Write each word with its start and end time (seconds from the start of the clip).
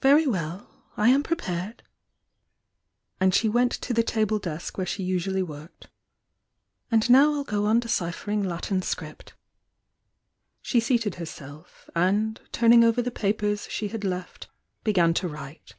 "Very 0.00 0.26
well! 0.26 0.86
I 0.96 1.10
am 1.10 1.22
prepared!" 1.22 1.82
and 3.20 3.34
she 3.34 3.50
went 3.50 3.70
to 3.72 3.92
the 3.92 4.02
table 4.02 4.38
desk 4.38 4.78
where 4.78 4.86
she 4.86 5.02
usually 5.02 5.42
worked— 5.42 5.88
"and 6.90 7.10
now 7.10 7.34
I'll 7.34 7.44
go 7.44 7.66
on 7.66 7.78
deciphering 7.78 8.42
Latin 8.42 8.80
script." 8.80 9.34
She 10.62 10.80
seated 10.80 11.16
herself, 11.16 11.90
and, 11.94 12.40
turning 12.50 12.82
over 12.82 13.02
the 13.02 13.10
papers 13.10 13.68
she 13.70 13.88
had 13.88 14.04
left, 14.04 14.48
began 14.84 15.12
to 15.12 15.28
write. 15.28 15.74